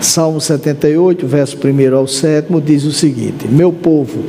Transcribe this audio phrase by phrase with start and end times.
[0.00, 4.20] Salmo 78, verso 1 ao 7, diz o seguinte: Meu povo,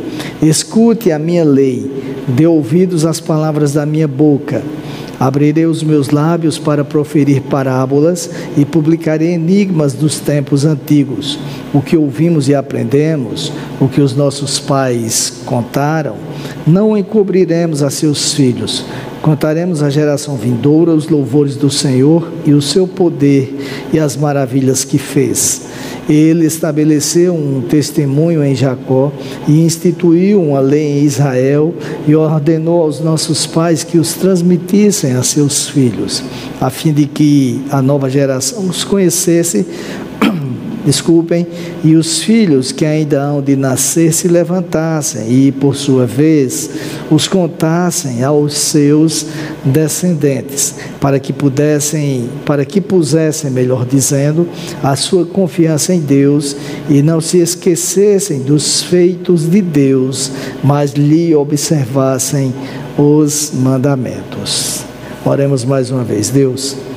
[0.42, 1.90] escute a minha lei,
[2.28, 4.64] dê ouvidos às palavras da minha boca.
[5.20, 11.38] Abrirei os meus lábios para proferir parábolas e publicarei enigmas dos tempos antigos.
[11.74, 13.52] O que ouvimos e aprendemos,
[13.82, 16.16] o que os nossos pais contaram,
[16.66, 18.86] não encobriremos a seus filhos.
[19.22, 23.54] Contaremos à geração vindoura os louvores do Senhor e o seu poder
[23.92, 25.68] e as maravilhas que fez.
[26.08, 29.12] Ele estabeleceu um testemunho em Jacó
[29.48, 31.76] e instituiu uma lei em Israel
[32.08, 36.24] e ordenou aos nossos pais que os transmitissem a seus filhos,
[36.60, 39.68] a fim de que a nova geração os conhecesse
[40.90, 41.46] desculpem,
[41.84, 46.68] e os filhos que ainda hão de nascer se levantassem e, por sua vez,
[47.12, 49.28] os contassem aos seus
[49.64, 54.48] descendentes, para que pudessem, para que pusessem, melhor dizendo,
[54.82, 56.56] a sua confiança em Deus
[56.90, 60.32] e não se esquecessem dos feitos de Deus,
[60.64, 62.52] mas lhe observassem
[62.98, 64.84] os mandamentos.
[65.24, 66.89] Oremos mais uma vez, Deus.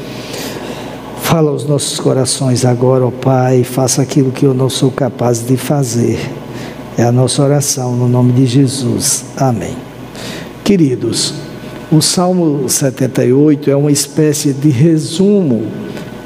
[1.32, 5.56] Fala aos nossos corações agora, ó Pai, faça aquilo que eu não sou capaz de
[5.56, 6.18] fazer.
[6.98, 9.24] É a nossa oração no nome de Jesus.
[9.34, 9.74] Amém.
[10.62, 11.32] Queridos,
[11.90, 15.68] o Salmo 78 é uma espécie de resumo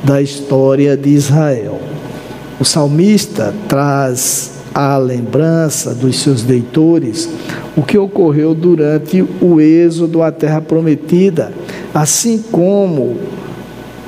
[0.03, 1.79] da história de Israel.
[2.59, 7.29] O salmista traz à lembrança dos seus leitores
[7.77, 11.53] o que ocorreu durante o êxodo à terra prometida,
[11.95, 13.17] assim como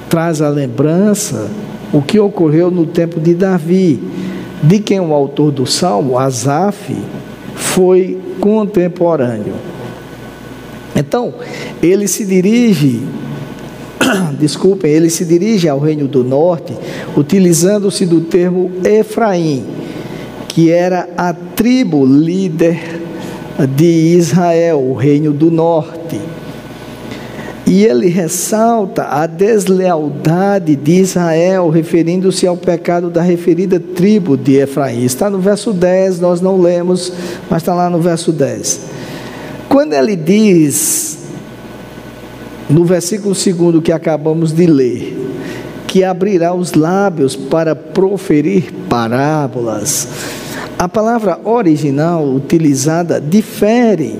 [0.08, 1.48] traz a lembrança
[1.92, 4.00] o que ocorreu no tempo de Davi,
[4.62, 6.94] de quem o autor do salmo, Asaf,
[7.54, 9.54] foi contemporâneo.
[10.94, 11.34] Então,
[11.82, 13.02] ele se dirige,
[14.38, 16.74] desculpem, ele se dirige ao reino do norte,
[17.16, 19.64] utilizando-se do termo Efraim,
[20.48, 23.00] que era a tribo líder
[23.76, 26.18] de Israel, o reino do norte.
[27.68, 35.04] E ele ressalta a deslealdade de Israel, referindo-se ao pecado da referida tribo de Efraim.
[35.04, 37.12] Está no verso 10, nós não lemos,
[37.50, 38.80] mas está lá no verso 10.
[39.68, 41.18] Quando ele diz,
[42.70, 45.18] no versículo 2 que acabamos de ler,
[45.86, 50.08] que abrirá os lábios para proferir parábolas,
[50.78, 54.18] a palavra original utilizada difere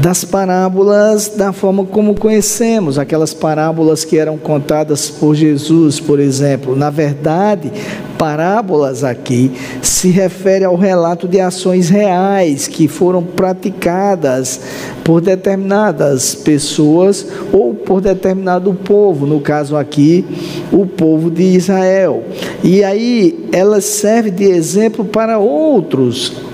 [0.00, 6.76] das parábolas da forma como conhecemos, aquelas parábolas que eram contadas por Jesus, por exemplo.
[6.76, 7.72] Na verdade,
[8.16, 9.50] parábolas aqui
[9.82, 14.60] se refere ao relato de ações reais que foram praticadas
[15.02, 20.24] por determinadas pessoas ou por determinado povo, no caso aqui,
[20.70, 22.22] o povo de Israel.
[22.62, 26.48] E aí ela serve de exemplo para outros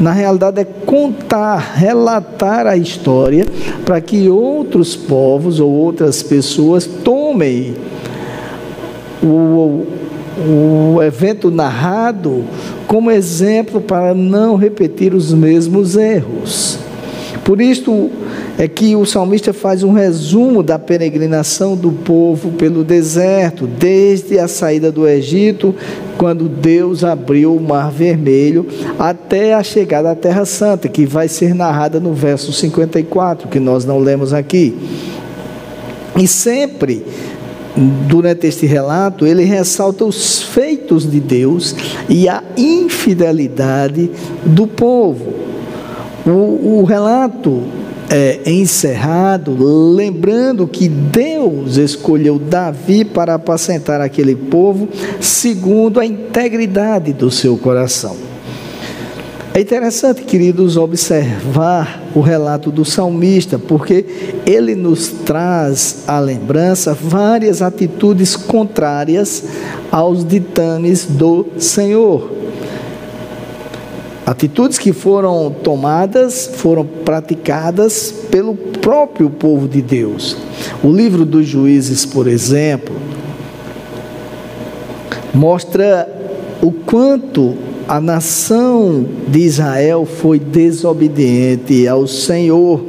[0.00, 3.44] na realidade é contar, relatar a história
[3.84, 7.74] para que outros povos ou outras pessoas tomem
[9.22, 9.84] o,
[10.38, 12.44] o evento narrado
[12.86, 16.78] como exemplo para não repetir os mesmos erros.
[17.44, 18.10] Por isso
[18.60, 24.46] é que o salmista faz um resumo da peregrinação do povo pelo deserto, desde a
[24.46, 25.74] saída do Egito,
[26.18, 28.66] quando Deus abriu o Mar Vermelho,
[28.98, 33.86] até a chegada à Terra Santa, que vai ser narrada no verso 54, que nós
[33.86, 34.76] não lemos aqui.
[36.14, 37.02] E sempre
[38.06, 41.74] durante este relato, ele ressalta os feitos de Deus
[42.10, 44.10] e a infidelidade
[44.44, 45.32] do povo.
[46.26, 47.79] O, o relato
[48.10, 49.56] é, encerrado,
[49.94, 54.88] lembrando que Deus escolheu Davi para apacentar aquele povo
[55.20, 58.16] segundo a integridade do seu coração.
[59.52, 64.04] É interessante, queridos, observar o relato do salmista, porque
[64.46, 69.44] ele nos traz à lembrança várias atitudes contrárias
[69.90, 72.39] aos ditames do Senhor.
[74.30, 80.36] Atitudes que foram tomadas, foram praticadas pelo próprio povo de Deus.
[80.84, 82.94] O livro dos juízes, por exemplo,
[85.34, 86.08] mostra
[86.62, 87.56] o quanto
[87.88, 92.84] a nação de Israel foi desobediente ao Senhor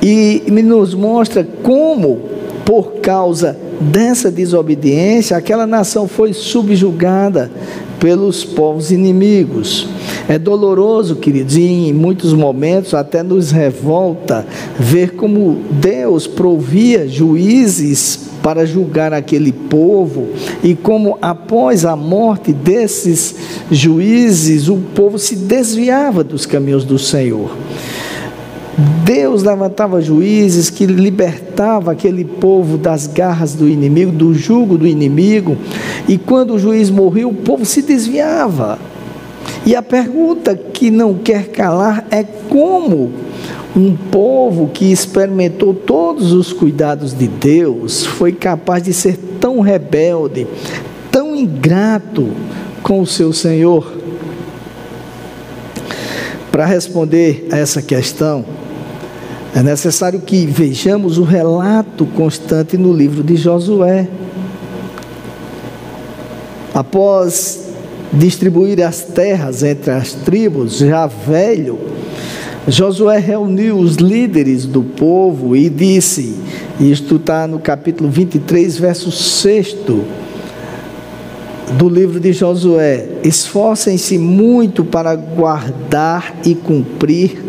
[0.00, 2.20] e nos mostra como,
[2.64, 7.50] por causa dessa desobediência, aquela nação foi subjugada
[7.98, 9.88] pelos povos inimigos.
[10.28, 14.46] É doloroso, queridos, e em muitos momentos até nos revolta
[14.78, 20.28] ver como Deus provia juízes para julgar aquele povo,
[20.62, 23.34] e como após a morte desses
[23.70, 27.50] juízes, o povo se desviava dos caminhos do Senhor.
[29.04, 35.56] Deus levantava juízes que libertava aquele povo das garras do inimigo, do jugo do inimigo,
[36.06, 38.78] e quando o juiz morreu, o povo se desviava.
[39.66, 43.10] E a pergunta que não quer calar é como
[43.74, 50.46] um povo que experimentou todos os cuidados de Deus foi capaz de ser tão rebelde,
[51.10, 52.28] tão ingrato
[52.80, 53.92] com o seu Senhor.
[56.52, 58.44] Para responder a essa questão,
[59.58, 64.06] é necessário que vejamos o relato constante no livro de Josué.
[66.72, 67.64] Após
[68.12, 71.76] distribuir as terras entre as tribos, já velho,
[72.68, 76.36] Josué reuniu os líderes do povo e disse,
[76.78, 79.74] isto está no capítulo 23, verso 6
[81.76, 87.42] do livro de Josué: esforcem-se muito para guardar e cumprir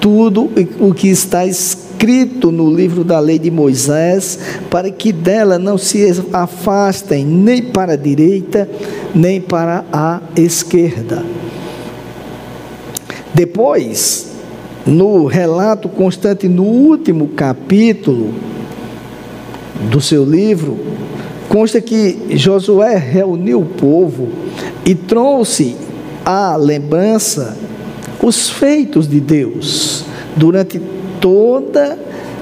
[0.00, 4.38] tudo o que está escrito no livro da lei de Moisés,
[4.70, 8.68] para que dela não se afastem nem para a direita,
[9.14, 11.24] nem para a esquerda.
[13.34, 14.28] Depois,
[14.86, 18.32] no relato constante no último capítulo
[19.90, 20.78] do seu livro,
[21.48, 24.28] consta que Josué reuniu o povo
[24.84, 25.76] e trouxe
[26.24, 27.56] a lembrança
[28.26, 30.04] os feitos de Deus
[30.36, 30.80] durante
[31.20, 31.96] toda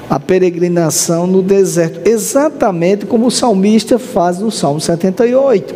[0.08, 5.74] a peregrinação no deserto, exatamente como o salmista faz no Salmo 78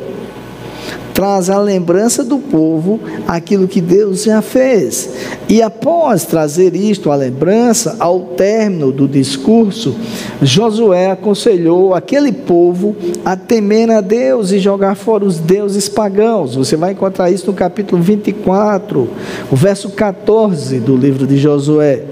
[1.18, 5.10] traz a lembrança do povo aquilo que Deus já fez.
[5.48, 9.96] E após trazer isto à lembrança, ao término do discurso,
[10.40, 12.94] Josué aconselhou aquele povo
[13.24, 16.54] a temer a Deus e jogar fora os deuses pagãos.
[16.54, 19.10] Você vai encontrar isso no capítulo 24,
[19.50, 22.04] o verso 14 do livro de Josué.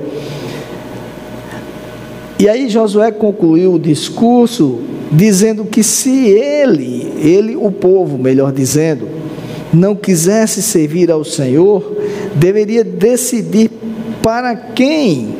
[2.40, 9.08] E aí Josué concluiu o discurso dizendo que se ele, ele o povo, melhor dizendo,
[9.72, 11.96] não quisesse servir ao Senhor,
[12.34, 13.70] deveria decidir
[14.22, 15.36] para quem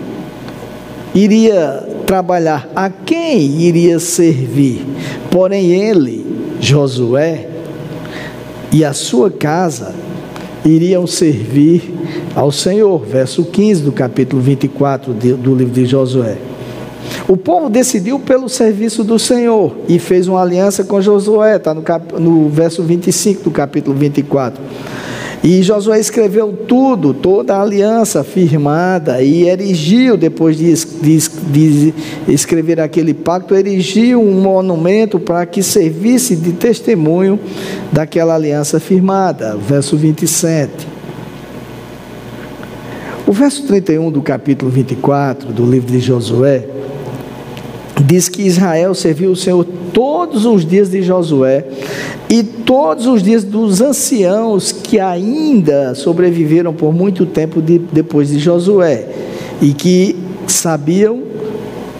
[1.15, 4.85] iria trabalhar, a quem iria servir.
[5.31, 6.25] Porém ele,
[6.61, 7.49] Josué,
[8.73, 9.95] e a sua casa
[10.65, 11.95] iriam servir
[12.35, 13.05] ao Senhor.
[13.05, 16.37] Verso 15 do capítulo 24 do livro de Josué.
[17.29, 21.83] O povo decidiu pelo serviço do Senhor e fez uma aliança com Josué, está no,
[22.21, 24.63] no verso 25 do capítulo 24.
[25.43, 31.19] E Josué escreveu tudo, toda a aliança firmada, e erigiu, depois de, de,
[31.51, 31.95] de,
[32.29, 37.41] escrever aquele pacto, erigiu um monumento para que servisse de testemunho
[37.93, 39.57] daquela aliança firmada.
[39.57, 40.71] Verso 27.
[43.27, 46.76] O verso 31 do capítulo 24 do livro de Josué
[48.05, 51.65] diz que Israel serviu o Senhor todos os dias de Josué
[52.29, 58.39] e todos os dias dos anciãos que ainda sobreviveram por muito tempo de, depois de
[58.39, 59.07] Josué
[59.63, 60.17] e que
[60.47, 61.23] sabiam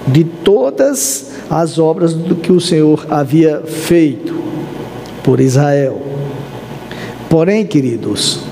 [0.07, 4.35] de todas as obras do que o Senhor havia feito
[5.23, 6.01] por Israel.
[7.29, 8.46] Porém, queridos,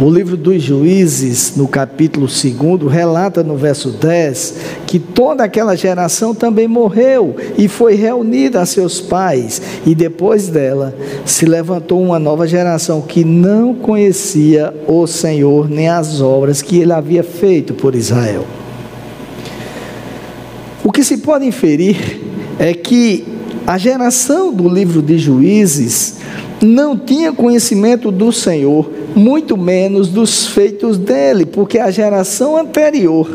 [0.00, 4.54] o livro dos Juízes, no capítulo 2, relata no verso 10
[4.86, 10.94] que toda aquela geração também morreu e foi reunida a seus pais, e depois dela
[11.26, 16.92] se levantou uma nova geração que não conhecia o Senhor nem as obras que ele
[16.92, 18.46] havia feito por Israel.
[20.84, 22.20] O que se pode inferir
[22.58, 23.26] é que
[23.66, 26.18] a geração do livro de Juízes
[26.60, 33.28] não tinha conhecimento do Senhor muito menos dos feitos dele, porque a geração anterior,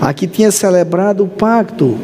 [0.00, 1.96] a que tinha celebrado o pacto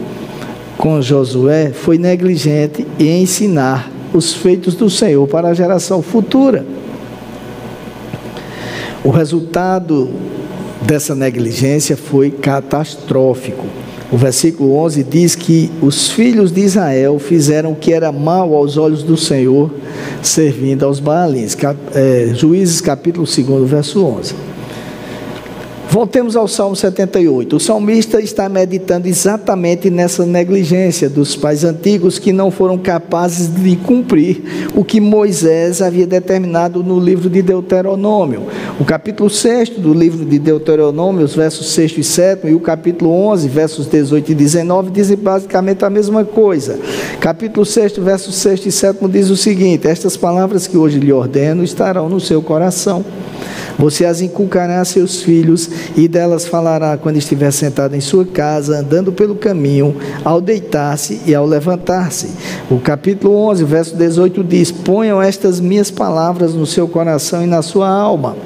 [0.76, 6.64] com Josué, foi negligente em ensinar os feitos do Senhor para a geração futura.
[9.04, 10.10] O resultado
[10.82, 13.66] dessa negligência foi catastrófico.
[14.10, 18.78] O versículo 11 diz que os filhos de Israel fizeram o que era mal aos
[18.78, 19.70] olhos do Senhor,
[20.22, 21.56] servindo aos Baalins.
[21.94, 24.34] É, Juízes capítulo 2, verso 11.
[25.90, 27.56] Voltemos ao Salmo 78.
[27.56, 33.74] O salmista está meditando exatamente nessa negligência dos pais antigos que não foram capazes de
[33.76, 38.42] cumprir o que Moisés havia determinado no livro de Deuteronômio.
[38.78, 43.10] O capítulo 6 do livro de Deuteronômio, os versos 6 e 7, e o capítulo
[43.10, 46.78] 11, versos 18 e 19, dizem basicamente a mesma coisa.
[47.18, 51.64] Capítulo 6, versos 6 e 7 diz o seguinte: Estas palavras que hoje lhe ordeno
[51.64, 53.02] estarão no seu coração.
[53.78, 58.78] Você as inculcará a seus filhos e delas falará quando estiver sentado em sua casa,
[58.78, 62.28] andando pelo caminho, ao deitar-se e ao levantar-se.
[62.70, 67.62] O capítulo 11, verso 18 diz: Ponham estas minhas palavras no seu coração e na
[67.62, 68.36] sua alma.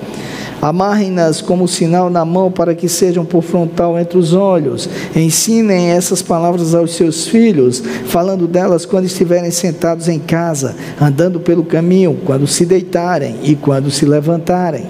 [0.62, 4.88] Amarrem-nas como sinal na mão para que sejam por frontal entre os olhos.
[5.14, 11.64] Ensinem essas palavras aos seus filhos, falando delas quando estiverem sentados em casa, andando pelo
[11.64, 14.86] caminho, quando se deitarem e quando se levantarem.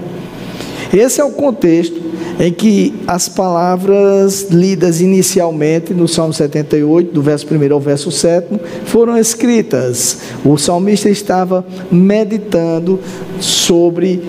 [0.92, 2.02] Esse é o contexto
[2.38, 8.48] em que as palavras lidas inicialmente no Salmo 78, do verso 1 ao verso 7,
[8.84, 10.18] foram escritas.
[10.44, 12.98] O salmista estava meditando
[13.40, 14.22] sobre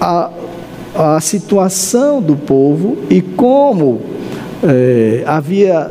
[0.00, 0.30] a,
[0.94, 4.00] a situação do povo e como
[4.62, 5.90] é, havia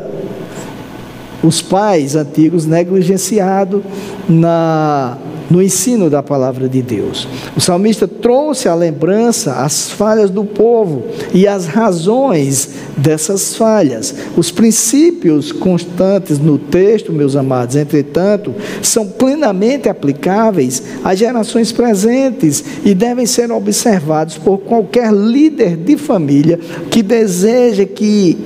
[1.42, 3.82] os pais antigos negligenciado
[4.28, 5.16] na
[5.50, 7.26] no ensino da palavra de Deus.
[7.56, 11.02] O salmista trouxe à lembrança as falhas do povo
[11.34, 14.14] e as razões dessas falhas.
[14.36, 22.94] Os princípios constantes no texto, meus amados, entretanto, são plenamente aplicáveis às gerações presentes e
[22.94, 28.38] devem ser observados por qualquer líder de família que deseja que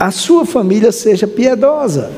[0.00, 2.10] a sua família seja piedosa.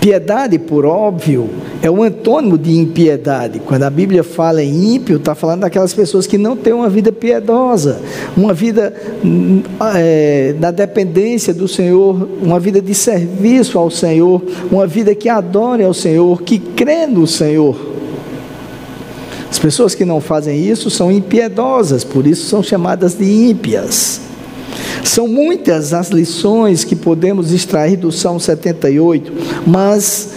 [0.00, 1.48] Piedade, por óbvio,
[1.84, 3.60] é o antônimo de impiedade.
[3.60, 7.12] Quando a Bíblia fala em ímpio, está falando daquelas pessoas que não têm uma vida
[7.12, 8.00] piedosa,
[8.34, 8.94] uma vida
[9.94, 15.84] é, na dependência do Senhor, uma vida de serviço ao Senhor, uma vida que adore
[15.84, 17.76] ao Senhor, que crê no Senhor.
[19.50, 24.22] As pessoas que não fazem isso são impiedosas, por isso são chamadas de ímpias.
[25.04, 29.32] São muitas as lições que podemos extrair do Salmo 78,
[29.66, 30.30] mas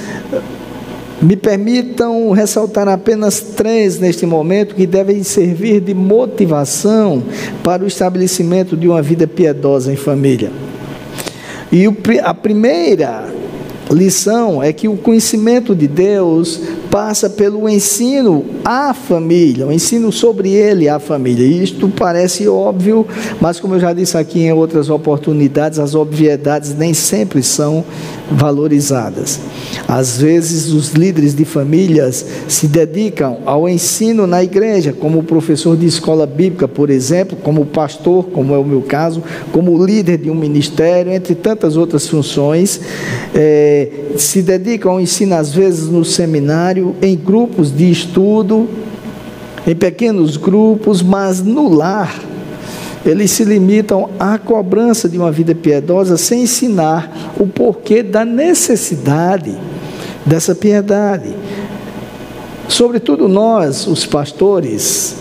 [1.21, 7.23] me permitam ressaltar apenas três neste momento que devem servir de motivação
[7.63, 10.51] para o estabelecimento de uma vida piedosa em família.
[11.71, 11.85] E
[12.23, 13.27] a primeira
[13.91, 20.49] lição é que o conhecimento de Deus passa pelo ensino à família, o ensino sobre
[20.51, 21.45] ele à família.
[21.45, 23.05] Isto parece óbvio,
[23.39, 27.83] mas como eu já disse aqui em outras oportunidades, as obviedades nem sempre são
[28.31, 29.39] valorizadas.
[29.87, 35.85] Às vezes, os líderes de famílias se dedicam ao ensino na igreja, como professor de
[35.85, 40.35] escola bíblica, por exemplo, como pastor, como é o meu caso, como líder de um
[40.35, 42.81] ministério, entre tantas outras funções.
[43.33, 48.67] É, se dedicam ao ensino, às vezes, no seminário, em grupos de estudo,
[49.65, 52.13] em pequenos grupos, mas no lar
[53.05, 59.55] eles se limitam à cobrança de uma vida piedosa sem ensinar o porquê da necessidade
[60.25, 61.33] dessa piedade.
[62.67, 65.15] Sobretudo nós, os pastores,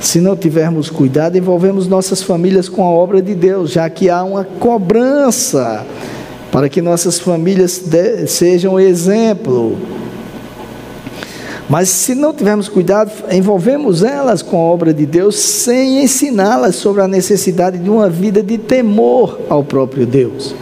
[0.00, 4.24] se não tivermos cuidado, envolvemos nossas famílias com a obra de Deus, já que há
[4.24, 5.86] uma cobrança
[6.50, 7.80] para que nossas famílias
[8.26, 9.78] sejam exemplo
[11.70, 17.00] mas se não tivermos cuidado, envolvemos elas com a obra de Deus sem ensiná-las sobre
[17.00, 20.52] a necessidade de uma vida de temor ao próprio Deus.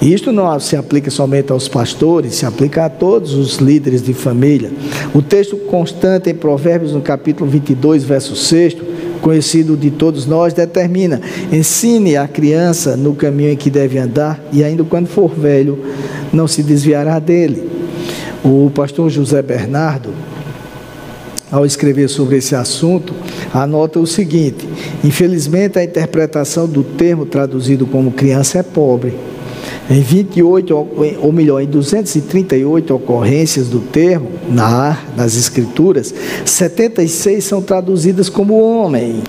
[0.00, 4.14] E isto não se aplica somente aos pastores, se aplica a todos os líderes de
[4.14, 4.70] família.
[5.12, 8.76] O texto constante em Provérbios, no capítulo 22, verso 6,
[9.20, 14.62] conhecido de todos nós, determina: ensine a criança no caminho em que deve andar, e
[14.62, 15.76] ainda quando for velho,
[16.32, 17.67] não se desviará dele.
[18.44, 20.10] O pastor José Bernardo,
[21.50, 23.12] ao escrever sobre esse assunto,
[23.52, 24.68] anota o seguinte:
[25.02, 29.14] infelizmente a interpretação do termo traduzido como criança é pobre.
[29.90, 30.74] Em 28,
[31.20, 36.14] ou melhor, em 238 ocorrências do termo, na, nas escrituras,
[36.44, 39.22] 76 são traduzidas como homem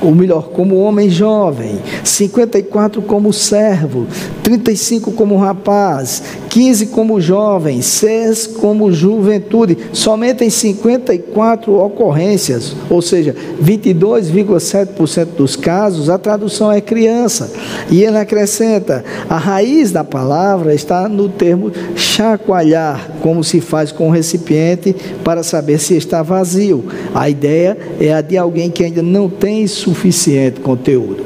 [0.00, 4.06] ou melhor, como homem jovem, 54 como servo,
[4.42, 9.76] 35 como rapaz, 15 como jovem, 6 como juventude.
[9.92, 17.50] Somente em 54 ocorrências, ou seja, 22,7% dos casos, a tradução é criança.
[17.90, 24.08] E ele acrescenta: a raiz da palavra está no termo chacoalhar, como se faz com
[24.08, 26.84] o recipiente para saber se está vazio.
[27.14, 31.24] A ideia é a de alguém que ainda não tem suficiente conteúdo.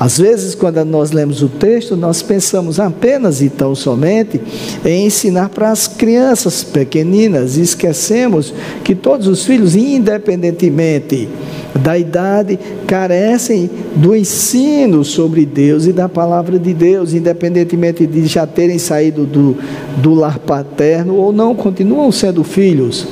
[0.00, 4.40] Às vezes, quando nós lemos o texto, nós pensamos apenas e tão somente
[4.82, 7.58] em ensinar para as crianças pequeninas.
[7.58, 11.28] E esquecemos que todos os filhos, independentemente
[11.74, 18.46] da idade carecem do ensino sobre Deus e da palavra de Deus, independentemente de já
[18.46, 19.56] terem saído do,
[19.98, 23.06] do lar paterno ou não, continuam sendo filhos.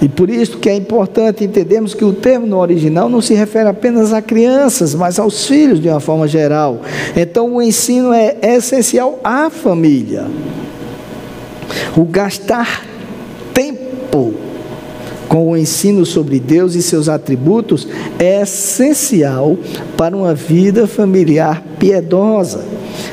[0.00, 3.68] E por isso que é importante entendermos que o termo no original não se refere
[3.68, 6.80] apenas a crianças, mas aos filhos de uma forma geral.
[7.16, 10.26] Então o ensino é essencial à família.
[11.96, 12.91] O gastar
[15.32, 19.56] com o ensino sobre Deus e seus atributos é essencial
[19.96, 22.62] para uma vida familiar piedosa.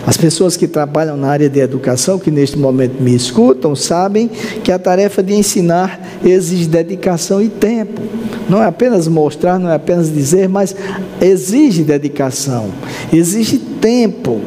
[0.06, 4.30] As pessoas que trabalham na área de educação, que neste momento me escutam, sabem
[4.62, 8.02] que a tarefa de ensinar exige dedicação e tempo.
[8.50, 10.76] Não é apenas mostrar, não é apenas dizer, mas
[11.22, 12.68] exige dedicação,
[13.14, 14.42] exige tempo.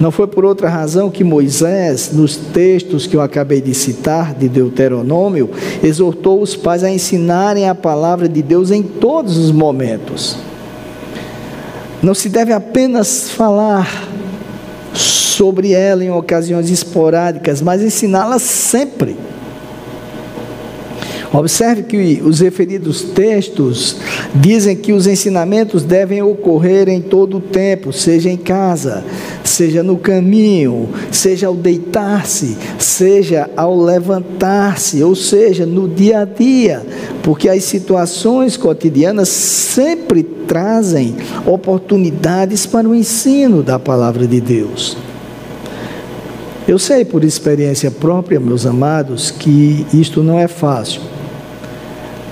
[0.00, 4.48] Não foi por outra razão que Moisés, nos textos que eu acabei de citar, de
[4.48, 5.50] Deuteronômio,
[5.82, 10.36] exortou os pais a ensinarem a palavra de Deus em todos os momentos.
[12.02, 14.08] Não se deve apenas falar
[14.92, 19.16] sobre ela em ocasiões esporádicas, mas ensiná-la sempre.
[21.32, 23.96] Observe que os referidos textos
[24.34, 29.02] dizem que os ensinamentos devem ocorrer em todo o tempo, seja em casa,
[29.52, 36.84] seja no caminho, seja ao deitar-se, seja ao levantar-se, ou seja, no dia a dia,
[37.22, 41.14] porque as situações cotidianas sempre trazem
[41.46, 44.96] oportunidades para o ensino da palavra de Deus.
[46.66, 51.02] Eu sei por experiência própria, meus amados, que isto não é fácil.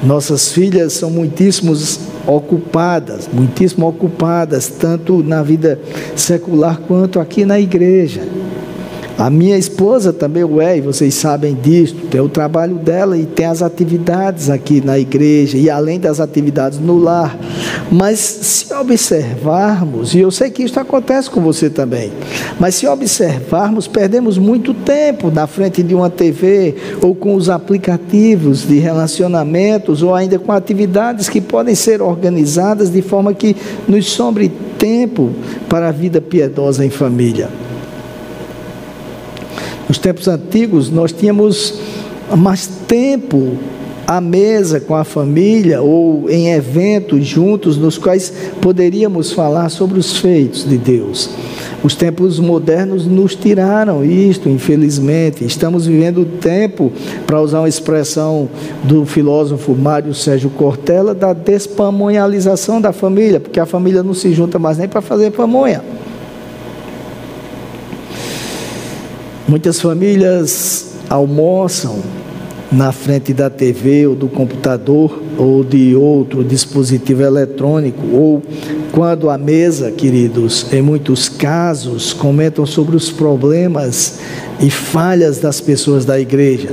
[0.02, 5.78] Nossas filhas são muitíssimos ocupadas, muitíssimo ocupadas, tanto na vida
[6.16, 8.22] secular quanto aqui na igreja.
[9.20, 11.94] A minha esposa também o é, e vocês sabem disso.
[12.10, 16.78] Tem o trabalho dela e tem as atividades aqui na igreja, e além das atividades
[16.78, 17.36] no lar.
[17.92, 22.12] Mas se observarmos, e eu sei que isso acontece com você também,
[22.58, 28.62] mas se observarmos, perdemos muito tempo na frente de uma TV, ou com os aplicativos
[28.66, 33.56] de relacionamentos, ou ainda com atividades que podem ser organizadas de forma que
[33.88, 35.30] nos sobre tempo
[35.68, 37.48] para a vida piedosa em família.
[39.88, 41.74] Nos tempos antigos, nós tínhamos
[42.36, 43.58] mais tempo
[44.10, 50.18] à mesa com a família ou em eventos juntos nos quais poderíamos falar sobre os
[50.18, 51.30] feitos de Deus.
[51.80, 55.44] Os tempos modernos nos tiraram isto, infelizmente.
[55.44, 56.90] Estamos vivendo o tempo,
[57.24, 58.48] para usar uma expressão
[58.82, 64.58] do filósofo Mário Sérgio Cortella, da despamonhalização da família, porque a família não se junta
[64.58, 65.84] mais nem para fazer pamonha.
[69.46, 72.19] Muitas famílias almoçam
[72.72, 78.42] na frente da TV ou do computador ou de outro dispositivo eletrônico, ou
[78.92, 84.18] quando à mesa, queridos, em muitos casos, comentam sobre os problemas
[84.60, 86.70] e falhas das pessoas da igreja.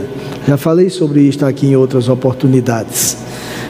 [0.47, 3.17] Já falei sobre isso aqui em outras oportunidades.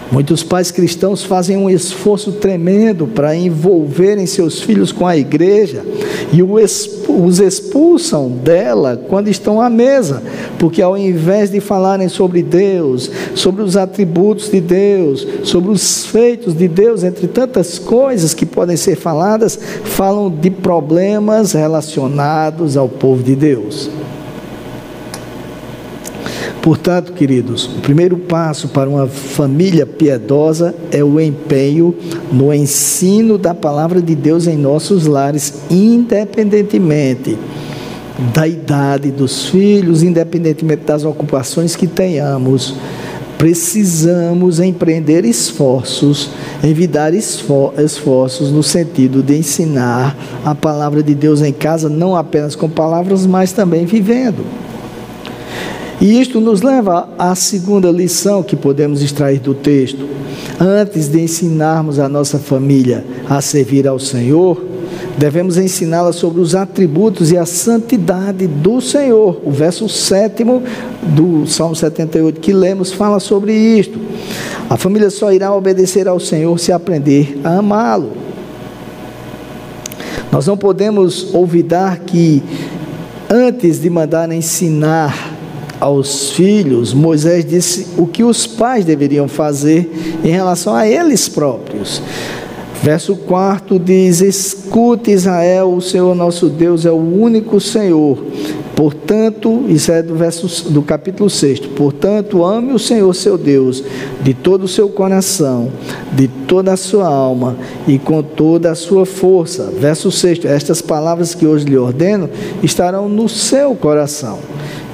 [0.10, 5.84] Muitos pais cristãos fazem um esforço tremendo para envolverem seus filhos com a igreja
[6.32, 10.24] e os expulsam dela quando estão à mesa,
[10.58, 16.56] porque ao invés de falarem sobre Deus, sobre os atributos de Deus, sobre os feitos
[16.56, 23.22] de Deus, entre tantas coisas que podem ser faladas, falam de problemas relacionados ao povo
[23.22, 23.89] de Deus.
[26.67, 31.95] Portanto, queridos, o primeiro passo para uma família piedosa é o empenho
[32.30, 37.38] no ensino da palavra de Deus em nossos lares, independentemente
[38.34, 42.75] da idade dos filhos, independentemente das ocupações que tenhamos.
[43.38, 51.88] Precisamos empreender esforços, envidar esforços no sentido de ensinar a palavra de Deus em casa,
[51.88, 54.66] não apenas com palavras, mas também vivendo.
[55.99, 60.07] E isto nos leva à segunda lição que podemos extrair do texto.
[60.60, 64.63] Antes de ensinarmos a nossa família a servir ao Senhor,
[65.17, 69.41] devemos ensiná-la sobre os atributos e a santidade do Senhor.
[69.43, 70.43] O verso 7
[71.15, 73.99] do Salmo 78 que lemos fala sobre isto.
[74.69, 78.12] A família só irá obedecer ao Senhor se aprender a amá-lo.
[80.31, 82.43] Nós não podemos olvidar que
[83.29, 85.26] antes de mandar ensinar
[85.79, 89.89] aos filhos, Moisés disse o que os pais deveriam fazer
[90.23, 92.01] em relação a eles próprios.
[92.81, 98.17] Verso 4 diz: Escute Israel, o Senhor nosso Deus é o único Senhor.
[98.75, 101.61] Portanto, isso é do, verso, do capítulo 6.
[101.61, 103.83] Portanto, ame o Senhor seu Deus
[104.21, 105.71] de todo o seu coração,
[106.13, 109.73] de toda a sua alma e com toda a sua força.
[109.79, 110.45] Verso 6.
[110.45, 112.29] Estas palavras que hoje lhe ordeno
[112.61, 114.37] estarão no seu coração.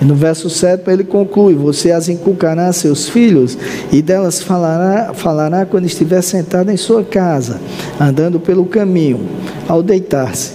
[0.03, 3.57] E no verso 7 ele conclui: Você as inculcará a seus filhos,
[3.89, 7.61] e delas falará, falará quando estiver sentado em sua casa,
[7.97, 9.21] andando pelo caminho,
[9.65, 10.51] ao deitar-se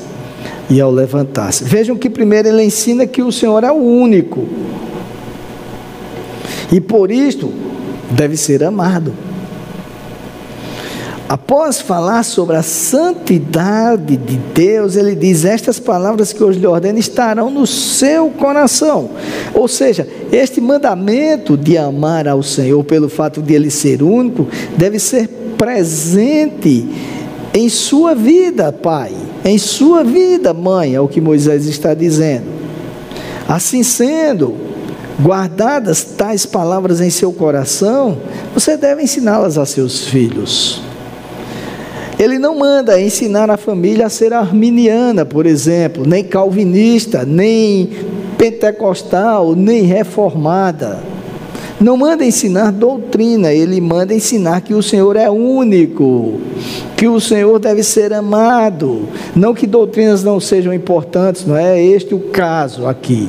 [0.68, 1.64] e ao levantar-se.
[1.64, 4.46] Vejam que primeiro ele ensina que o Senhor é o único.
[6.70, 7.50] E por isto
[8.10, 9.14] deve ser amado.
[11.28, 16.98] Após falar sobre a santidade de Deus, ele diz: Estas palavras que hoje lhe ordeno
[16.98, 19.10] estarão no seu coração.
[19.54, 24.98] Ou seja, este mandamento de amar ao Senhor pelo fato de ele ser único, deve
[24.98, 26.88] ser presente
[27.52, 29.12] em sua vida, pai
[29.44, 32.46] em sua vida, mãe, é o que Moisés está dizendo.
[33.48, 34.54] Assim sendo,
[35.20, 38.18] guardadas tais palavras em seu coração,
[38.52, 40.82] você deve ensiná-las a seus filhos.
[42.18, 47.88] Ele não manda ensinar a família a ser arminiana, por exemplo, nem calvinista, nem
[48.36, 50.98] pentecostal, nem reformada.
[51.80, 56.40] Não manda ensinar doutrina, ele manda ensinar que o Senhor é único,
[56.96, 59.08] que o Senhor deve ser amado.
[59.36, 63.28] Não que doutrinas não sejam importantes, não é este o caso aqui.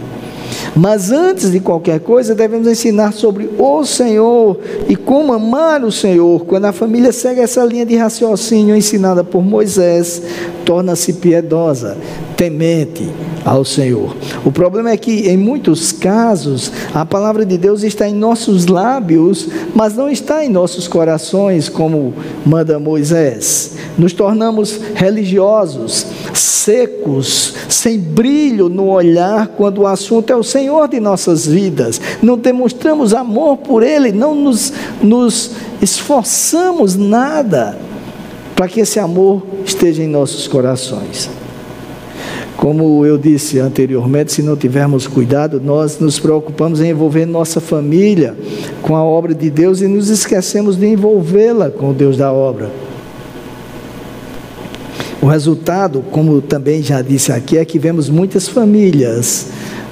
[0.75, 6.45] Mas antes de qualquer coisa, devemos ensinar sobre o Senhor e como amar o Senhor.
[6.45, 10.21] Quando a família segue essa linha de raciocínio ensinada por Moisés,
[10.65, 11.97] torna-se piedosa,
[12.37, 13.09] temente
[13.43, 14.15] ao Senhor.
[14.45, 19.47] O problema é que, em muitos casos, a palavra de Deus está em nossos lábios,
[19.73, 22.13] mas não está em nossos corações, como
[22.45, 23.71] manda Moisés.
[23.97, 30.99] Nos tornamos religiosos, secos, sem brilho no olhar quando o assunto é o Senhor de
[30.99, 31.99] nossas vidas.
[32.21, 37.77] Não demonstramos amor por Ele, não nos, nos esforçamos nada
[38.55, 41.29] para que esse amor esteja em nossos corações.
[42.59, 48.35] Como eu disse anteriormente, se não tivermos cuidado, nós nos preocupamos em envolver nossa família
[48.81, 52.69] com a obra de Deus e nos esquecemos de envolvê-la com o Deus da obra.
[55.21, 59.47] O resultado, como também já disse aqui, é que vemos muitas famílias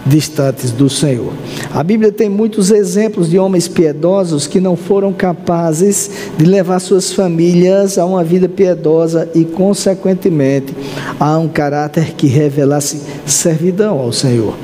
[0.06, 1.34] distantes do Senhor.
[1.74, 7.12] A Bíblia tem muitos exemplos de homens piedosos que não foram capazes de levar suas
[7.12, 10.74] famílias a uma vida piedosa e, consequentemente,
[11.20, 14.56] a um caráter que revelasse servidão ao Senhor.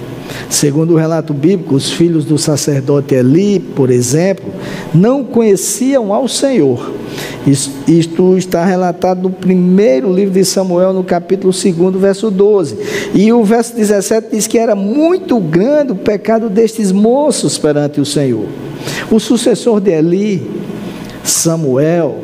[0.50, 4.46] Segundo o relato bíblico, os filhos do sacerdote Eli, por exemplo,
[4.94, 7.03] não conheciam ao Senhor.
[7.46, 12.78] Isto está relatado no primeiro livro de Samuel, no capítulo 2, verso 12.
[13.14, 18.06] E o verso 17 diz que era muito grande o pecado destes moços perante o
[18.06, 18.46] Senhor.
[19.12, 20.50] O sucessor de Eli,
[21.24, 22.16] Samuel,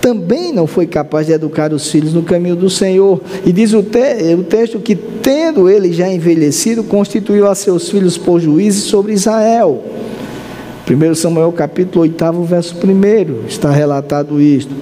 [0.00, 3.20] também não foi capaz de educar os filhos no caminho do Senhor.
[3.44, 8.16] E diz o, te, o texto que, tendo ele já envelhecido, constituiu a seus filhos
[8.16, 9.82] por juízes sobre Israel.
[10.88, 14.74] 1 Samuel capítulo 8, verso 1, está relatado isto.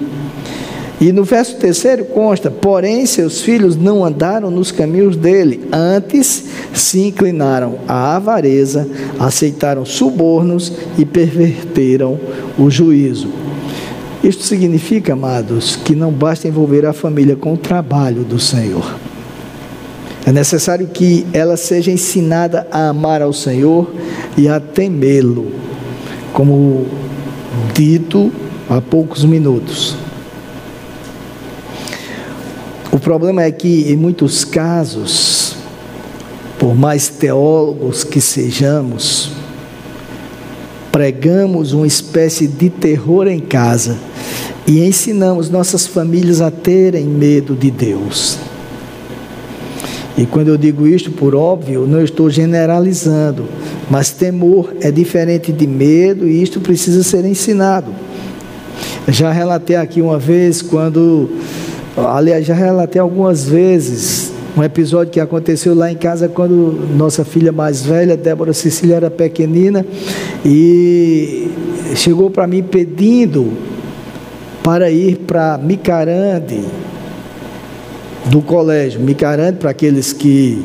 [1.01, 6.99] E no verso terceiro consta: Porém, seus filhos não andaram nos caminhos dele, antes se
[6.99, 12.19] inclinaram à avareza, aceitaram subornos e perverteram
[12.57, 13.29] o juízo.
[14.21, 18.97] Isto significa, amados, que não basta envolver a família com o trabalho do Senhor.
[20.25, 23.89] É necessário que ela seja ensinada a amar ao Senhor
[24.37, 25.47] e a temê-lo,
[26.39, 26.85] como
[27.73, 28.31] dito
[28.69, 29.97] há poucos minutos.
[32.93, 35.57] O problema é que, em muitos casos,
[36.57, 39.33] por mais teólogos que sejamos,
[40.93, 43.97] pregamos uma espécie de terror em casa
[44.65, 48.39] e ensinamos nossas famílias a terem medo de Deus.
[50.19, 53.45] E quando eu digo isto, por óbvio, não estou generalizando,
[53.89, 57.89] mas temor é diferente de medo e isto precisa ser ensinado.
[59.07, 61.29] Já relatei aqui uma vez quando,
[61.95, 67.53] aliás, já relatei algumas vezes um episódio que aconteceu lá em casa quando nossa filha
[67.53, 69.85] mais velha, Débora Cecília, era pequenina
[70.43, 71.49] e
[71.95, 73.53] chegou para mim pedindo
[74.61, 76.59] para ir para Micarande
[78.29, 79.01] do colégio.
[79.01, 80.63] Micarande, para aqueles que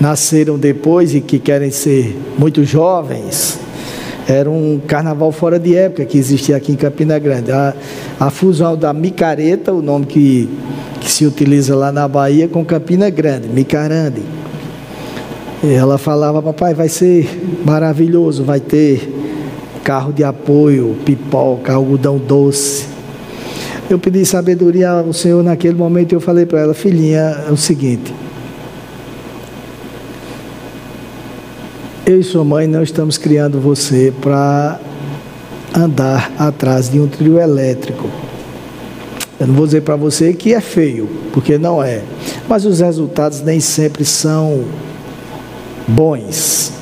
[0.00, 3.58] nasceram depois e que querem ser muito jovens,
[4.28, 7.52] era um carnaval fora de época que existia aqui em Campina Grande.
[7.52, 7.74] A,
[8.18, 10.48] a fusão da micareta, o nome que,
[11.00, 14.22] que se utiliza lá na Bahia, com Campina Grande, micarande.
[15.62, 19.12] E ela falava, papai, vai ser maravilhoso, vai ter
[19.84, 22.95] carro de apoio, pipoca, algodão doce.
[23.88, 27.56] Eu pedi sabedoria ao Senhor naquele momento e eu falei para ela, filhinha, é o
[27.56, 28.12] seguinte.
[32.04, 34.80] Eu e sua mãe não estamos criando você para
[35.72, 38.10] andar atrás de um trio elétrico.
[39.38, 42.02] Eu não vou dizer para você que é feio, porque não é.
[42.48, 44.64] Mas os resultados nem sempre são
[45.86, 46.75] bons.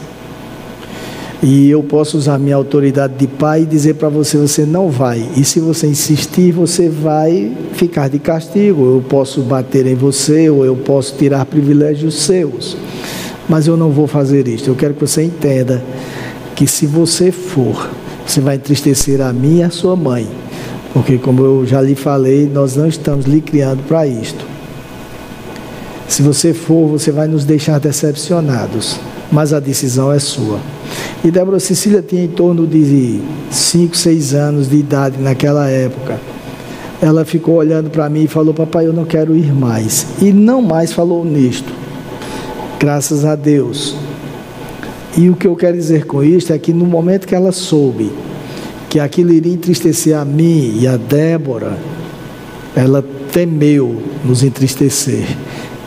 [1.46, 5.28] E eu posso usar minha autoridade de pai e dizer para você: você não vai.
[5.36, 8.82] E se você insistir, você vai ficar de castigo.
[8.96, 12.78] Eu posso bater em você ou eu posso tirar privilégios seus.
[13.46, 14.70] Mas eu não vou fazer isso.
[14.70, 15.84] Eu quero que você entenda
[16.56, 17.90] que se você for,
[18.26, 20.26] você vai entristecer a mim e a sua mãe.
[20.94, 24.46] Porque, como eu já lhe falei, nós não estamos lhe criando para isto.
[26.08, 28.98] Se você for, você vai nos deixar decepcionados.
[29.34, 30.60] Mas a decisão é sua.
[31.24, 33.20] E Débora Cecília tinha em torno de
[33.50, 36.20] 5, 6 anos de idade naquela época.
[37.02, 40.06] Ela ficou olhando para mim e falou: Papai, eu não quero ir mais.
[40.22, 41.72] E não mais falou nisto.
[42.78, 43.96] Graças a Deus.
[45.16, 48.12] E o que eu quero dizer com isto é que no momento que ela soube
[48.88, 51.76] que aquilo iria entristecer a mim e a Débora,
[52.76, 55.26] ela temeu nos entristecer,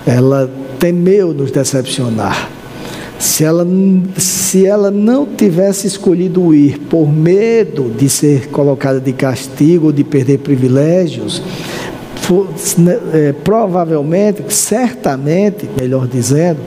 [0.06, 2.57] ela temeu nos decepcionar.
[3.20, 3.66] Se ela,
[4.18, 10.40] se ela não tivesse escolhido ir por medo de ser colocada de castigo, de perder
[10.40, 11.42] privilégios,
[12.78, 16.60] né, é, provavelmente, certamente, melhor dizendo,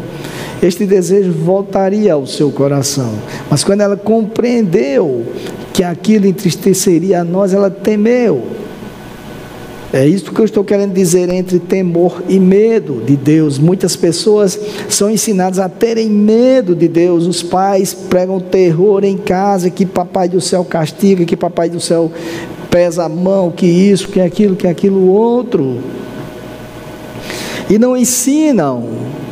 [0.63, 3.13] este desejo voltaria ao seu coração.
[3.49, 5.25] Mas quando ela compreendeu
[5.73, 8.60] que aquilo entristeceria a nós, ela temeu.
[9.93, 13.59] É isso que eu estou querendo dizer entre temor e medo de Deus.
[13.59, 17.27] Muitas pessoas são ensinadas a terem medo de Deus.
[17.27, 22.11] Os pais pregam terror em casa, que papai do céu castiga, que papai do céu
[22.71, 25.79] pesa a mão, que isso, que aquilo, que aquilo outro.
[27.69, 28.85] E não ensinam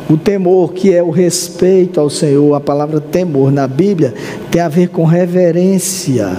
[0.09, 2.53] o temor, que é o respeito ao Senhor.
[2.53, 4.13] A palavra temor na Bíblia
[4.51, 6.35] tem a ver com reverência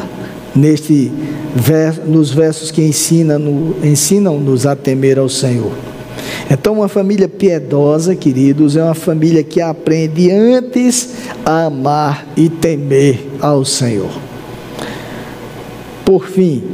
[0.54, 1.10] neste
[2.06, 5.72] nos versos que ensinam-nos a temer ao Senhor.
[6.50, 11.10] Então, uma família piedosa, queridos, é uma família que aprende antes
[11.44, 14.10] a amar e temer ao Senhor.
[16.04, 16.64] Por fim,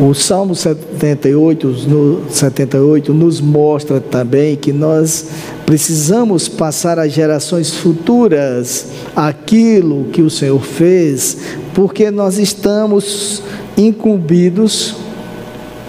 [0.00, 5.26] o Salmo 78, no 78 nos mostra também que nós
[5.66, 11.36] precisamos passar às gerações futuras aquilo que o Senhor fez,
[11.74, 13.42] porque nós estamos
[13.76, 14.96] incumbidos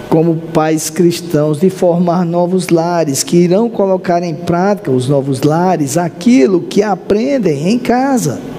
[0.10, 5.98] como pais cristãos de formar novos lares que irão colocar em prática os novos lares
[5.98, 8.51] aquilo que aprendem em casa.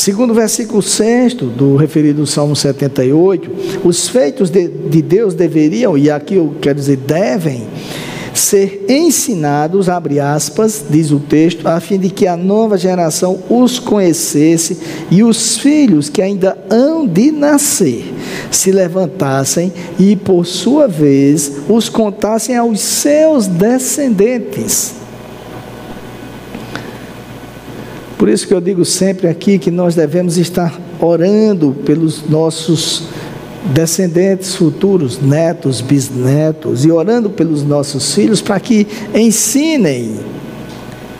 [0.00, 6.10] Segundo o versículo 6 do referido Salmo 78, os feitos de, de Deus deveriam, e
[6.10, 7.66] aqui eu quero dizer devem,
[8.32, 13.78] ser ensinados, abre aspas, diz o texto, a fim de que a nova geração os
[13.78, 14.78] conhecesse
[15.10, 18.10] e os filhos que ainda hão de nascer
[18.50, 24.99] se levantassem e, por sua vez, os contassem aos seus descendentes.
[28.20, 33.04] Por isso que eu digo sempre aqui que nós devemos estar orando pelos nossos
[33.72, 40.16] descendentes futuros, netos, bisnetos, e orando pelos nossos filhos para que ensinem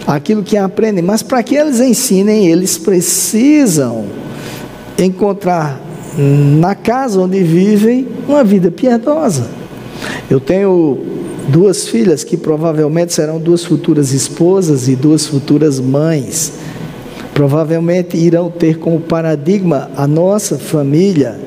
[0.07, 4.05] aquilo que aprendem, mas para que eles ensinem, eles precisam
[4.99, 5.81] encontrar
[6.19, 9.49] na casa onde vivem uma vida piedosa.
[10.31, 10.99] Eu tenho
[11.49, 16.53] duas filhas que provavelmente serão duas futuras esposas e duas futuras mães.
[17.41, 21.39] Provavelmente irão ter como paradigma a nossa família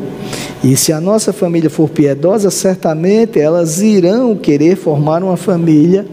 [0.64, 6.04] e se a nossa família for piedosa, certamente elas irão querer formar uma família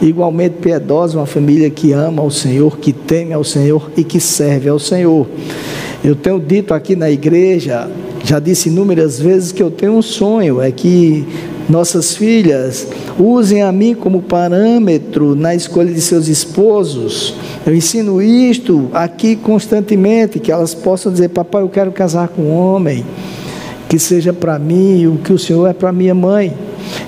[0.00, 4.68] igualmente piedosa, uma família que ama ao Senhor, que teme ao Senhor e que serve
[4.68, 5.26] ao Senhor.
[6.04, 7.90] Eu tenho dito aqui na igreja,
[8.22, 11.26] já disse inúmeras vezes que eu tenho um sonho, é que
[11.68, 12.86] nossas filhas
[13.18, 17.34] usem a mim como parâmetro na escolha de seus esposos.
[17.66, 22.52] Eu ensino isto aqui constantemente, que elas possam dizer: Papai, eu quero casar com um
[22.54, 23.04] homem
[23.88, 26.52] que seja para mim o que o Senhor é para minha mãe.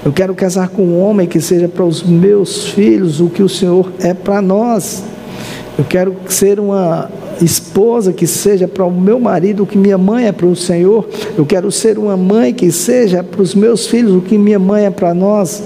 [0.05, 3.49] Eu quero casar com um homem que seja para os meus filhos o que o
[3.49, 5.03] Senhor é para nós.
[5.79, 7.11] Eu quero ser uma,
[7.45, 11.09] esposa que seja para o meu marido o que minha mãe é para o Senhor.
[11.37, 14.87] Eu quero ser uma mãe que seja para os meus filhos o que minha mãe
[14.87, 15.63] é para nós.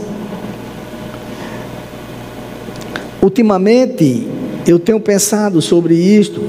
[3.23, 4.27] Ultimamente,
[4.67, 6.43] eu tenho pensado sobre isto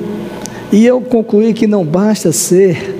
[0.71, 2.95] e eu concluí que não basta ser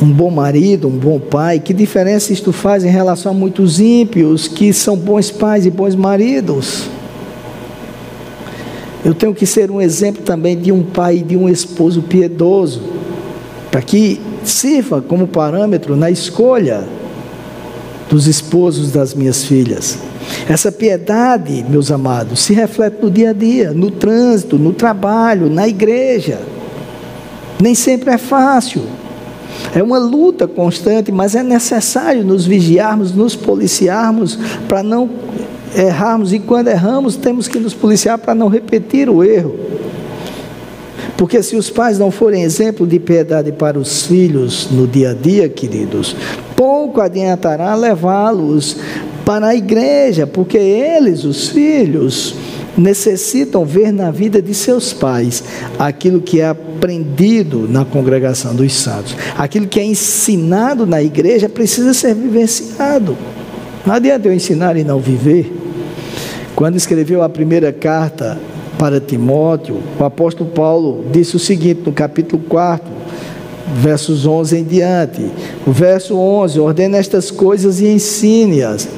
[0.00, 1.58] um bom marido, um bom pai.
[1.58, 5.94] Que diferença isto faz em relação a muitos ímpios que são bons pais e bons
[5.94, 6.84] maridos?
[9.04, 12.82] Eu tenho que ser um exemplo também de um pai e de um esposo piedoso,
[13.70, 16.84] para que sirva como parâmetro na escolha
[18.08, 19.98] dos esposos das minhas filhas.
[20.48, 25.68] Essa piedade, meus amados, se reflete no dia a dia, no trânsito, no trabalho, na
[25.68, 26.40] igreja.
[27.60, 28.82] Nem sempre é fácil.
[29.74, 34.38] É uma luta constante, mas é necessário nos vigiarmos, nos policiarmos
[34.68, 35.10] para não
[35.76, 36.32] errarmos.
[36.32, 39.56] E quando erramos, temos que nos policiar para não repetir o erro.
[41.16, 45.14] Porque se os pais não forem exemplo de piedade para os filhos no dia a
[45.14, 46.14] dia, queridos,
[46.54, 48.76] pouco adiantará levá-los
[49.28, 52.34] para a igreja, porque eles, os filhos,
[52.78, 55.44] necessitam ver na vida de seus pais
[55.78, 59.14] aquilo que é aprendido na congregação dos santos.
[59.36, 63.18] Aquilo que é ensinado na igreja precisa ser vivenciado.
[63.84, 65.52] Não adianta eu ensinar e não viver.
[66.56, 68.40] Quando escreveu a primeira carta
[68.78, 72.90] para Timóteo, o apóstolo Paulo disse o seguinte no capítulo 4,
[73.74, 75.30] versos 11 em diante.
[75.66, 78.88] O verso 11: ordena estas coisas e ensine-as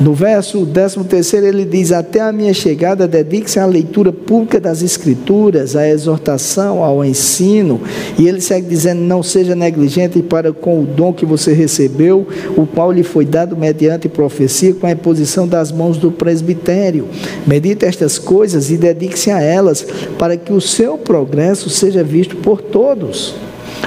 [0.00, 5.76] no verso 13 ele diz: Até a minha chegada, dedique-se à leitura pública das Escrituras,
[5.76, 7.80] à exortação, ao ensino.
[8.18, 12.26] E ele segue dizendo: Não seja negligente para com o dom que você recebeu,
[12.56, 17.06] o qual lhe foi dado mediante profecia, com a imposição das mãos do presbitério.
[17.46, 19.86] Medite estas coisas e dedique-se a elas,
[20.18, 23.34] para que o seu progresso seja visto por todos.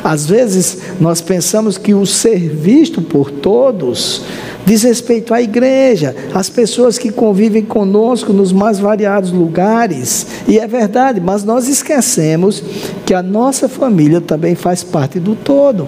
[0.04, 4.22] Às vezes nós pensamos que o ser visto por todos
[4.68, 10.28] diz respeito à igreja, às pessoas que convivem conosco nos mais variados lugares.
[10.46, 12.62] E é verdade, mas nós esquecemos
[13.06, 15.88] que a nossa família também faz parte do todo.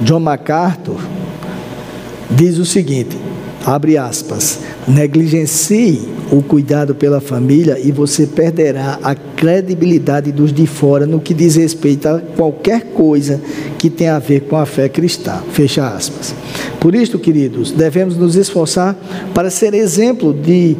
[0.00, 0.98] John MacArthur
[2.30, 3.18] diz o seguinte:
[3.68, 6.00] abre aspas, negligencie
[6.32, 11.54] o cuidado pela família e você perderá a credibilidade dos de fora no que diz
[11.56, 13.38] respeito a qualquer coisa
[13.76, 15.42] que tenha a ver com a fé cristã.
[15.52, 16.34] Fecha aspas.
[16.80, 18.96] Por isso, queridos, devemos nos esforçar
[19.34, 20.74] para ser exemplo de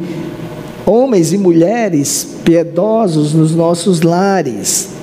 [0.86, 4.97] homens e mulheres piedosos nos nossos lares.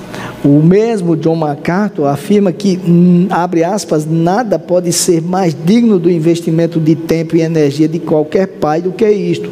[0.45, 6.07] O mesmo John MacArthur afirma que, hum, abre aspas, nada pode ser mais digno do
[6.07, 9.49] investimento de tempo e energia de qualquer pai do que isto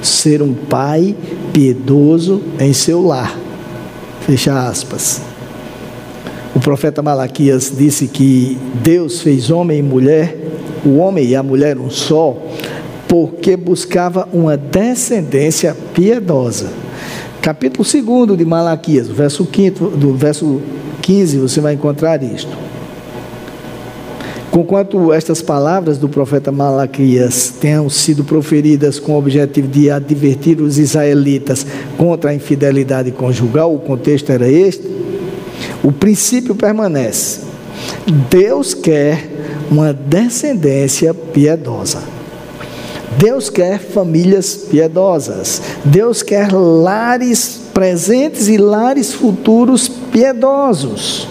[0.00, 1.14] ser um pai
[1.52, 3.38] piedoso em seu lar.
[4.22, 5.20] Fecha aspas.
[6.56, 10.38] O profeta Malaquias disse que Deus fez homem e mulher,
[10.86, 12.34] o homem e a mulher um só,
[13.06, 16.70] porque buscava uma descendência piedosa.
[17.42, 17.86] Capítulo
[18.26, 20.60] 2 de Malaquias, verso 5, do verso
[21.00, 22.54] 15, você vai encontrar isto.
[24.50, 30.76] Conquanto estas palavras do profeta Malaquias tenham sido proferidas com o objetivo de advertir os
[30.76, 31.64] israelitas
[31.96, 34.86] contra a infidelidade conjugal, o contexto era este,
[35.82, 37.40] o princípio permanece.
[38.28, 39.30] Deus quer
[39.70, 42.19] uma descendência piedosa.
[43.18, 45.60] Deus quer famílias piedosas.
[45.84, 51.28] Deus quer lares presentes e lares futuros piedosos.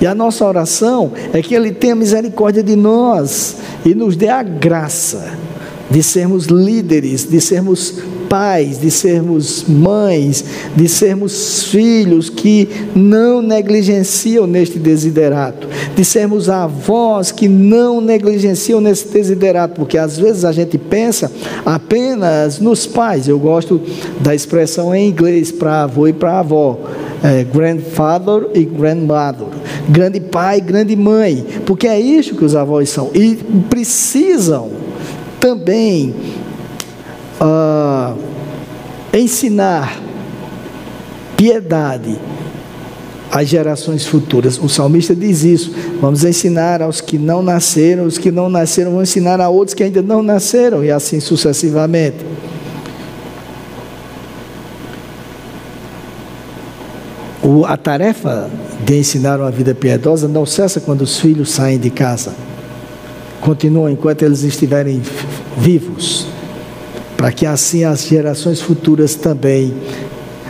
[0.00, 4.42] E a nossa oração é que Ele tenha misericórdia de nós e nos dê a
[4.42, 5.38] graça
[5.90, 7.98] de sermos líderes, de sermos
[8.30, 10.44] pais, de sermos mães,
[10.76, 15.66] de sermos filhos que não negligenciam neste desiderato,
[15.96, 21.30] de sermos avós que não negligenciam nesse desiderato, porque às vezes a gente pensa
[21.66, 23.26] apenas nos pais.
[23.26, 23.80] Eu gosto
[24.20, 26.78] da expressão em inglês para avô e para avó,
[27.24, 29.48] é, grandfather e grandmother
[29.88, 33.10] grande pai, grande mãe, porque é isso que os avós são.
[33.12, 33.34] E
[33.68, 34.68] precisam
[35.40, 36.14] também
[37.40, 38.18] uh,
[39.12, 39.98] ensinar
[41.36, 42.18] piedade
[43.30, 44.58] às gerações futuras.
[44.58, 45.72] O salmista diz isso.
[46.00, 49.82] Vamos ensinar aos que não nasceram, os que não nasceram vão ensinar a outros que
[49.82, 52.18] ainda não nasceram, e assim sucessivamente.
[57.42, 58.50] O, a tarefa
[58.84, 62.34] de ensinar uma vida piedosa não cessa quando os filhos saem de casa.
[63.40, 65.00] Continua enquanto eles estiverem
[65.56, 66.29] vivos.
[67.20, 69.74] Para que assim as gerações futuras também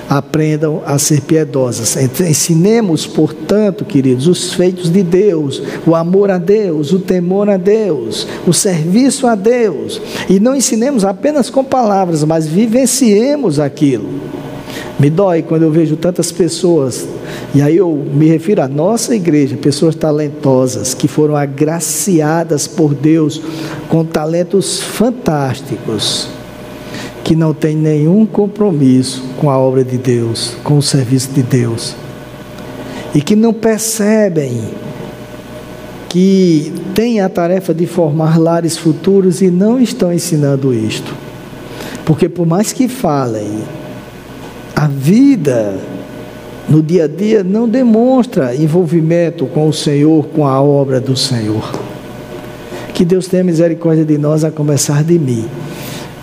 [0.09, 1.97] aprendam a ser piedosas.
[2.21, 8.25] Ensinemos, portanto, queridos, os feitos de Deus, o amor a Deus, o temor a Deus,
[8.47, 10.01] o serviço a Deus.
[10.29, 14.09] E não ensinemos apenas com palavras, mas vivenciemos aquilo.
[14.97, 17.05] Me dói quando eu vejo tantas pessoas,
[17.53, 23.43] e aí eu me refiro à nossa igreja, pessoas talentosas que foram agraciadas por Deus
[23.89, 26.39] com talentos fantásticos
[27.31, 31.95] que não tem nenhum compromisso com a obra de Deus, com o serviço de Deus,
[33.15, 34.61] e que não percebem
[36.09, 41.15] que têm a tarefa de formar lares futuros e não estão ensinando isto.
[42.05, 43.61] Porque por mais que falem,
[44.75, 45.79] a vida
[46.69, 51.79] no dia a dia não demonstra envolvimento com o Senhor, com a obra do Senhor.
[52.93, 55.49] Que Deus tenha misericórdia de nós, a começar de mim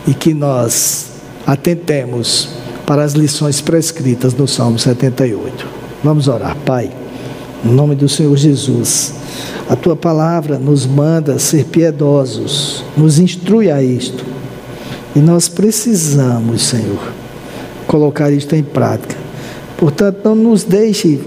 [0.08, 1.08] e que nós
[1.46, 2.50] atentemos
[2.86, 5.68] para as lições prescritas no Salmo 78.
[6.04, 6.90] Vamos orar, Pai,
[7.66, 9.14] em nome do Senhor Jesus.
[9.70, 14.24] A tua palavra nos manda ser piedosos, nos instrui a isto.
[15.14, 17.12] E nós precisamos, Senhor,
[17.86, 19.18] colocar isto em prática.
[19.76, 21.20] Portanto, não nos deixe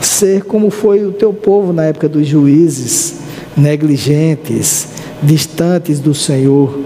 [0.00, 3.16] ser como foi o teu povo na época dos juízes,
[3.56, 4.88] negligentes,
[5.22, 6.78] distantes do Senhor,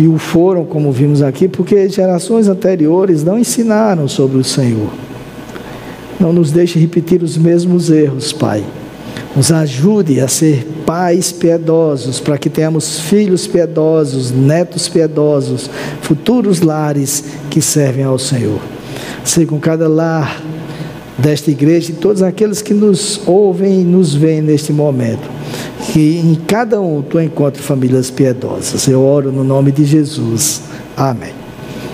[0.00, 4.88] e o foram, como vimos aqui, porque gerações anteriores não ensinaram sobre o Senhor.
[6.18, 8.64] Não nos deixe repetir os mesmos erros, Pai.
[9.36, 15.68] Nos ajude a ser pais piedosos, para que tenhamos filhos piedosos, netos piedosos,
[16.00, 18.60] futuros lares que servem ao Senhor.
[19.22, 20.42] Seja com cada lar
[21.18, 25.39] desta igreja e todos aqueles que nos ouvem e nos veem neste momento
[25.92, 28.86] que em cada um tu encontre famílias piedosas.
[28.86, 30.62] Eu oro no nome de Jesus.
[30.96, 31.39] Amém.